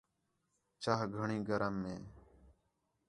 [0.83, 1.97] چاہ گھݨی گرم ہے